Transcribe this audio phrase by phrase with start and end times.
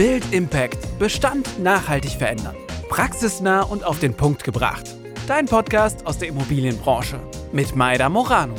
[0.00, 0.98] Build Impact.
[0.98, 2.56] Bestand nachhaltig verändern.
[2.88, 4.96] Praxisnah und auf den Punkt gebracht.
[5.26, 7.20] Dein Podcast aus der Immobilienbranche
[7.52, 8.54] mit Maida Morano.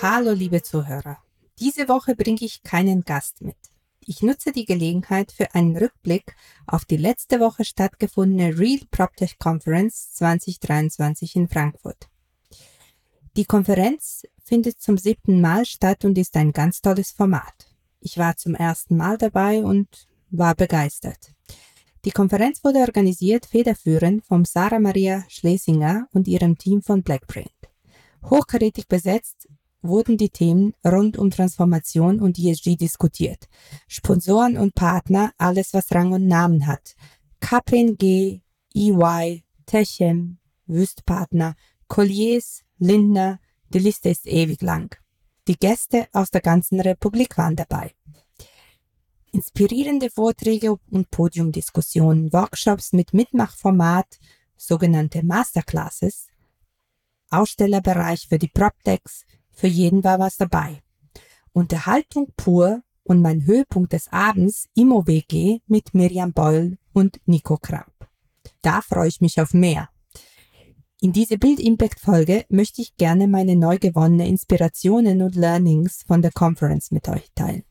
[0.00, 1.18] Hallo liebe Zuhörer.
[1.60, 3.58] Diese Woche bringe ich keinen Gast mit.
[4.00, 6.34] Ich nutze die Gelegenheit für einen Rückblick
[6.66, 12.08] auf die letzte Woche stattgefundene Real PropTech Conference 2023 in Frankfurt.
[13.36, 17.68] Die Konferenz findet zum siebten Mal statt und ist ein ganz tolles Format.
[18.00, 19.88] Ich war zum ersten Mal dabei und
[20.30, 21.32] war begeistert.
[22.04, 27.50] Die Konferenz wurde organisiert federführend vom Sarah Maria Schlesinger und ihrem Team von Blackprint.
[28.24, 29.48] Hochkarätig besetzt
[29.82, 33.48] wurden die Themen rund um Transformation und ESG diskutiert.
[33.86, 36.94] Sponsoren und Partner, alles was Rang und Namen hat.
[37.40, 38.42] KPNG,
[38.74, 41.54] EY, Techem, Wüstpartner,
[41.88, 44.96] Colliers, Lindner, die Liste ist ewig lang.
[45.48, 47.94] Die Gäste aus der ganzen Republik waren dabei.
[49.32, 54.18] Inspirierende Vorträge und Podiumdiskussionen, Workshops mit Mitmachformat,
[54.58, 56.26] sogenannte Masterclasses,
[57.30, 60.82] Ausstellerbereich für die PropTechs, für jeden war was dabei.
[61.52, 67.92] Unterhaltung pur und mein Höhepunkt des Abends IMO-WG mit Miriam Beul und Nico Kramp.
[68.60, 69.88] Da freue ich mich auf mehr.
[71.00, 76.90] In diese Bild-Impact-Folge möchte ich gerne meine neu gewonnene Inspirationen und Learnings von der Conference
[76.90, 77.62] mit euch teilen.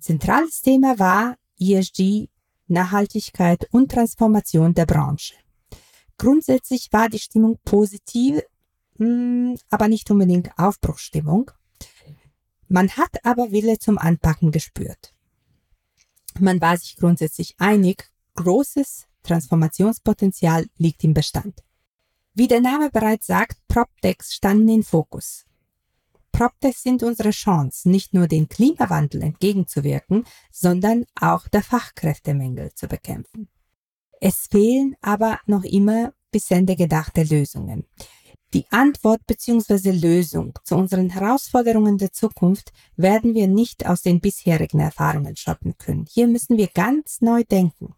[0.00, 2.28] Zentrales Thema war ESG,
[2.66, 5.34] Nachhaltigkeit und Transformation der Branche.
[6.18, 8.42] Grundsätzlich war die Stimmung positiv,
[8.98, 11.50] hm, aber nicht unbedingt Aufbruchsstimmung.
[12.68, 15.14] Man hat aber Wille zum Anpacken gespürt.
[16.38, 21.62] Man war sich grundsätzlich einig, großes Transformationspotenzial liegt im Bestand.
[22.34, 25.46] Wie der Name bereits sagt, PropTechs standen in Fokus.
[26.32, 33.48] PropTechs sind unsere Chance, nicht nur den Klimawandel entgegenzuwirken, sondern auch der Fachkräftemängel zu bekämpfen.
[34.20, 37.84] Es fehlen aber noch immer bis Ende gedachte Lösungen.
[38.52, 39.90] Die Antwort bzw.
[39.90, 46.06] Lösung zu unseren Herausforderungen der Zukunft werden wir nicht aus den bisherigen Erfahrungen shoppen können.
[46.08, 47.94] Hier müssen wir ganz neu denken.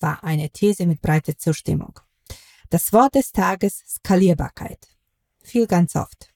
[0.00, 1.98] War eine These mit breiter Zustimmung.
[2.70, 4.88] Das Wort des Tages Skalierbarkeit.
[5.42, 6.28] Viel ganz oft.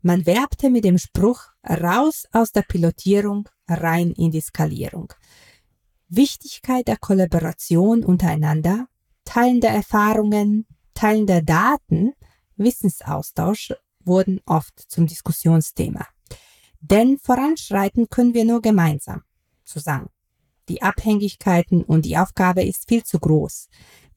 [0.00, 5.12] Man werbte mit dem Spruch raus aus der Pilotierung, rein in die Skalierung.
[6.08, 8.88] Wichtigkeit der Kollaboration untereinander,
[9.26, 12.14] Teilen der Erfahrungen, Teilen der Daten,
[12.56, 16.06] Wissensaustausch wurden oft zum Diskussionsthema.
[16.80, 19.22] Denn voranschreiten können wir nur gemeinsam,
[19.64, 20.08] zusammen.
[20.70, 23.68] Die Abhängigkeiten und die Aufgabe ist viel zu groß.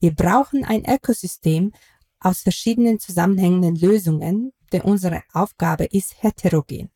[0.02, 1.72] Wir brauchen ein Ökosystem
[2.18, 6.90] aus verschiedenen zusammenhängenden Lösungen, denn unsere Aufgabe ist heterogen.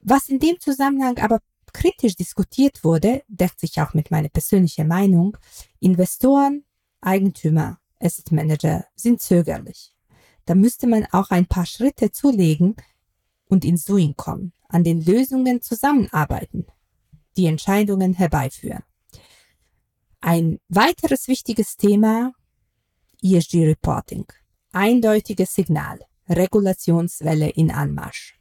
[0.00, 1.40] Was in dem Zusammenhang aber
[1.74, 5.36] kritisch diskutiert wurde, deckt sich auch mit meiner persönlichen Meinung,
[5.80, 6.64] Investoren,
[7.02, 9.94] Eigentümer, Asset Manager sind zögerlich.
[10.46, 12.74] Da müsste man auch ein paar Schritte zulegen
[13.50, 16.64] und ins Doing kommen, an den Lösungen zusammenarbeiten,
[17.36, 18.82] die Entscheidungen herbeiführen.
[20.26, 22.32] Ein weiteres wichtiges Thema
[23.22, 24.24] ESG Reporting.
[24.72, 26.00] Eindeutiges Signal.
[26.26, 28.34] Regulationswelle in Anmarsch.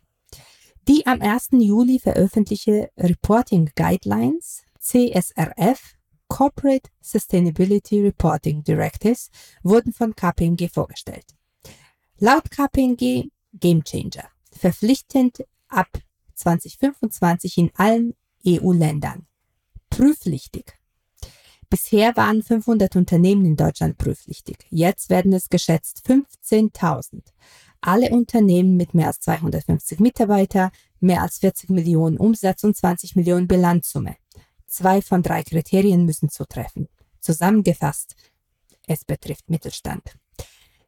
[0.87, 1.49] Die am 1.
[1.51, 5.95] Juli veröffentlichte Reporting Guidelines CSRF
[6.29, 9.29] Corporate Sustainability Reporting Directives
[9.61, 11.35] wurden von KPMG vorgestellt.
[12.17, 13.29] Laut KPMG
[13.59, 15.89] Gamechanger, verpflichtend ab
[16.35, 18.15] 2025 in allen
[18.47, 19.27] EU-Ländern.
[19.89, 20.77] Prüfpflichtig
[21.73, 24.59] Bisher waren 500 Unternehmen in Deutschland prüfpflichtig.
[24.69, 27.23] Jetzt werden es geschätzt 15.000.
[27.81, 33.47] Alle Unternehmen mit mehr als 250 Mitarbeiter, mehr als 40 Millionen Umsatz und 20 Millionen
[33.47, 34.17] Bilanzsumme.
[34.67, 36.89] Zwei von drei Kriterien müssen zutreffen.
[37.19, 38.15] Zusammengefasst,
[38.85, 40.03] es betrifft Mittelstand.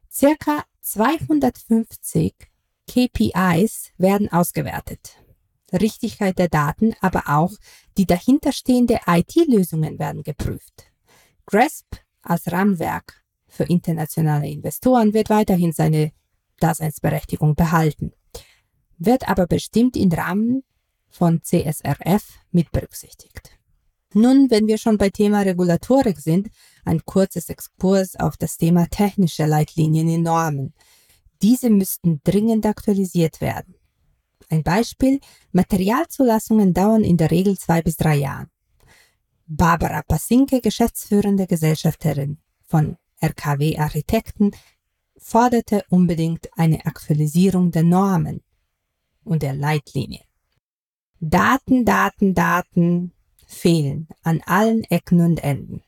[0.08, 2.32] Circa 250
[2.86, 5.16] KPIs werden ausgewertet.
[5.80, 7.52] Richtigkeit der Daten, aber auch
[7.96, 10.92] die dahinterstehende IT-Lösungen werden geprüft.
[11.46, 11.86] GRASP
[12.22, 16.12] als Rahmenwerk für internationale Investoren wird weiterhin seine
[16.58, 18.12] Daseinsberechtigung behalten,
[18.98, 20.62] wird aber bestimmt im Rahmen
[21.08, 23.56] von CSRF mit berücksichtigt.
[24.12, 26.48] Nun, wenn wir schon bei Thema Regulatorik sind,
[26.84, 30.74] ein kurzes Exkurs auf das Thema technische Leitlinien in Normen.
[31.42, 33.75] Diese müssten dringend aktualisiert werden.
[34.48, 35.20] Ein Beispiel,
[35.52, 38.48] Materialzulassungen dauern in der Regel zwei bis drei Jahre.
[39.46, 44.52] Barbara Pasinke, geschäftsführende Gesellschafterin von RKW Architekten,
[45.16, 48.42] forderte unbedingt eine Aktualisierung der Normen
[49.24, 50.24] und der Leitlinien.
[51.20, 53.12] Daten, Daten, Daten,
[53.46, 55.82] fehlen an allen Ecken und Enden.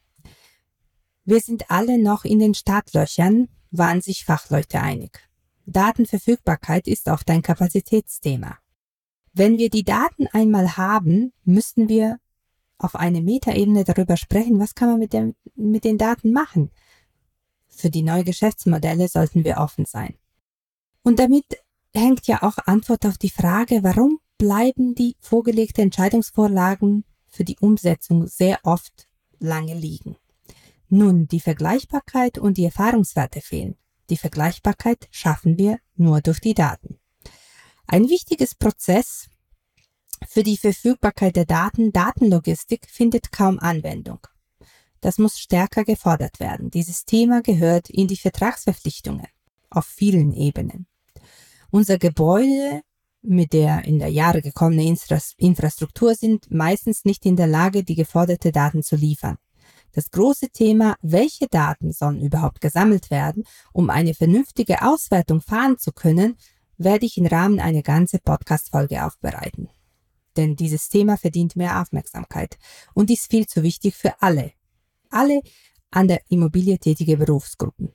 [1.25, 5.28] Wir sind alle noch in den Startlöchern, waren sich Fachleute einig.
[5.69, 8.59] Datenverfügbarkeit ist oft ein Kapazitätsthema.
[9.33, 12.19] Wenn wir die Daten einmal haben, müssen wir
[12.79, 16.71] auf eine Metaebene darüber sprechen, was kann man mit, dem, mit den Daten machen.
[17.69, 20.15] Für die neuen Geschäftsmodelle sollten wir offen sein.
[21.03, 21.45] Und damit
[21.95, 28.27] hängt ja auch Antwort auf die Frage, warum bleiben die vorgelegten Entscheidungsvorlagen für die Umsetzung
[28.27, 30.17] sehr oft lange liegen.
[30.89, 33.77] Nun, die Vergleichbarkeit und die Erfahrungswerte fehlen.
[34.11, 36.99] Die Vergleichbarkeit schaffen wir nur durch die Daten.
[37.87, 39.29] Ein wichtiges Prozess
[40.27, 44.21] für die Verfügbarkeit der Daten, Datenlogistik, findet kaum Anwendung.
[45.01, 46.71] Das muss stärker gefordert werden.
[46.71, 49.27] Dieses Thema gehört in die Vertragsverpflichtungen
[49.71, 50.87] auf vielen Ebenen.
[51.71, 52.83] Unser Gebäude
[53.23, 54.97] mit der in der Jahre gekommenen
[55.37, 59.39] Infrastruktur sind meistens nicht in der Lage, die geforderte Daten zu liefern.
[59.93, 65.93] Das große Thema, welche Daten sollen überhaupt gesammelt werden, um eine vernünftige Auswertung fahren zu
[65.93, 66.37] können,
[66.77, 69.69] werde ich im Rahmen einer ganzen Podcast-Folge aufbereiten.
[70.37, 72.59] Denn dieses Thema verdient mehr Aufmerksamkeit
[72.95, 74.53] und ist viel zu wichtig für alle.
[75.11, 75.41] Alle
[75.91, 77.93] an der Immobilie tätige Berufsgruppen.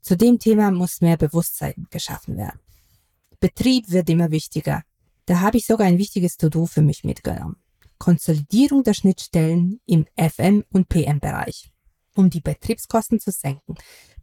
[0.00, 2.60] Zu dem Thema muss mehr Bewusstsein geschaffen werden.
[3.40, 4.82] Betrieb wird immer wichtiger.
[5.26, 7.56] Da habe ich sogar ein wichtiges To-Do für mich mitgenommen.
[7.98, 11.70] Konsolidierung der Schnittstellen im FM- und PM-Bereich,
[12.14, 13.74] um die Betriebskosten zu senken.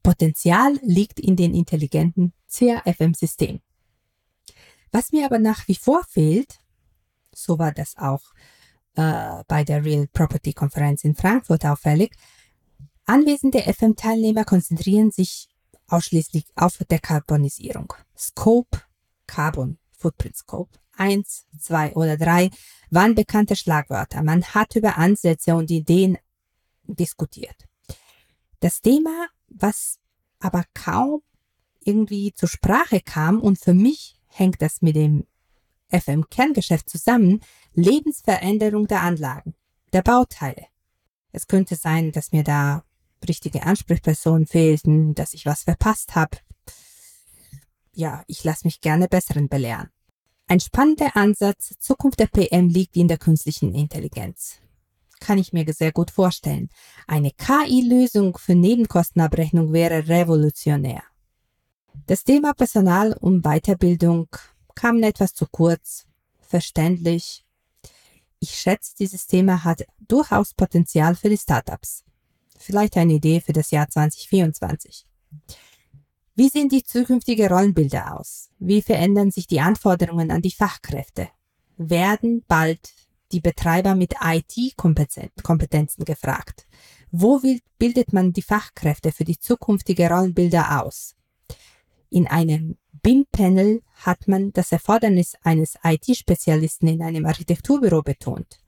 [0.04, 3.62] Potenzial liegt in den intelligenten CAFM-Systemen.
[4.92, 6.60] Was mir aber nach wie vor fehlt,
[7.34, 8.22] so war das auch
[8.96, 12.14] äh, bei der Real Property Konferenz in Frankfurt auffällig,
[13.06, 15.48] anwesende FM-Teilnehmer konzentrieren sich
[15.88, 17.94] ausschließlich auf Dekarbonisierung.
[18.18, 18.82] Scope
[19.28, 22.50] Carbon Footprint Scope 1, 2 oder 3
[22.90, 24.24] waren bekannte Schlagwörter.
[24.24, 26.18] Man hat über Ansätze und Ideen
[26.84, 27.56] diskutiert.
[28.60, 30.00] Das Thema, was
[30.40, 31.22] aber kaum
[31.84, 35.26] irgendwie zur Sprache kam und für mich hängt das mit dem
[35.90, 37.42] FM-Kerngeschäft zusammen,
[37.74, 39.56] Lebensveränderung der Anlagen,
[39.94, 40.68] der Bauteile.
[41.32, 42.84] Es könnte sein, dass mir da
[43.28, 46.38] richtige Ansprechpersonen fehlten, dass ich was verpasst habe
[47.94, 49.90] ja, ich lasse mich gerne besseren belehren.
[50.52, 54.58] Ein spannender Ansatz Zukunft der PM liegt in der künstlichen Intelligenz.
[55.22, 56.68] Kann ich mir sehr gut vorstellen.
[57.08, 61.04] Eine KI-Lösung für Nebenkostenabrechnung wäre revolutionär.
[62.06, 64.28] Das Thema Personal und Weiterbildung
[64.76, 66.06] kam etwas zu kurz,
[66.42, 67.46] verständlich.
[68.42, 72.04] Ich schätze, dieses Thema hat durchaus Potenzial für die Startups.
[72.60, 75.06] Vielleicht eine Idee für das Jahr 2024.
[76.34, 78.50] Wie sehen die zukünftigen Rollenbilder aus?
[78.58, 81.28] Wie verändern sich die Anforderungen an die Fachkräfte?
[81.78, 82.94] Werden bald
[83.34, 86.68] die Betreiber mit IT-Kompetenzen gefragt?
[87.12, 87.42] Wo
[87.78, 91.16] bildet man die Fachkräfte für die zukünftigen Rollenbilder aus?
[92.10, 98.61] In einem BIM-Panel hat man das Erfordernis eines IT-Spezialisten in einem Architekturbüro betont.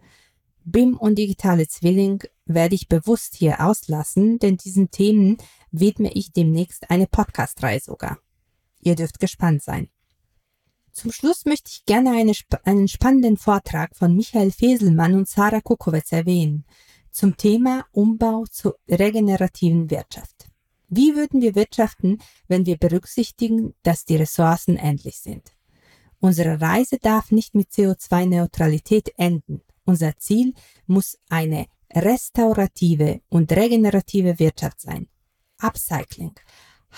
[0.65, 5.37] BIM und digitale Zwilling werde ich bewusst hier auslassen, denn diesen Themen
[5.71, 8.19] widme ich demnächst eine Podcast-Reihe sogar.
[8.79, 9.89] Ihr dürft gespannt sein.
[10.91, 12.33] Zum Schluss möchte ich gerne eine,
[12.63, 16.65] einen spannenden Vortrag von Michael Feselmann und Sarah Kukowitz erwähnen
[17.13, 20.47] zum Thema Umbau zur regenerativen Wirtschaft.
[20.89, 25.55] Wie würden wir wirtschaften, wenn wir berücksichtigen, dass die Ressourcen endlich sind?
[26.19, 29.61] Unsere Reise darf nicht mit CO2-Neutralität enden.
[29.85, 30.53] Unser Ziel
[30.87, 35.07] muss eine restaurative und regenerative Wirtschaft sein.
[35.59, 36.33] Upcycling.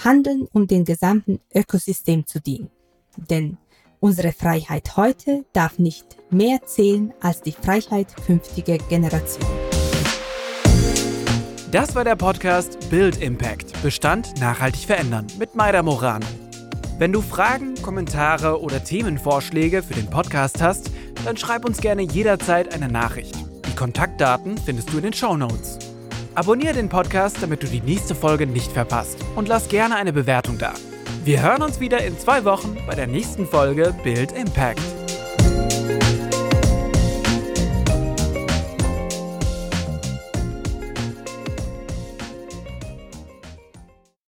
[0.04, 2.70] Handeln, um dem gesamten Ökosystem zu dienen.
[3.18, 3.58] Denn
[4.00, 9.48] unsere Freiheit heute darf nicht mehr zählen als die Freiheit künftiger Generationen.
[11.72, 13.82] Das war der Podcast Build Impact.
[13.82, 16.26] Bestand nachhaltig verändern mit Maida Morano.
[16.98, 20.92] Wenn du Fragen, Kommentare oder Themenvorschläge für den Podcast hast,
[21.26, 23.36] dann schreib uns gerne jederzeit eine Nachricht.
[23.68, 25.80] Die Kontaktdaten findest du in den Show Notes.
[26.36, 29.18] Abonniere den Podcast, damit du die nächste Folge nicht verpasst.
[29.36, 30.74] Und lass gerne eine Bewertung da.
[31.24, 34.95] Wir hören uns wieder in zwei Wochen bei der nächsten Folge Build Impact.